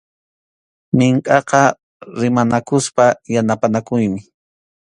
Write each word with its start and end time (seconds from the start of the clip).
Minkʼaqa 0.97 1.61
rimanakuspa 2.19 3.05
yanapanakuymi. 3.33 4.19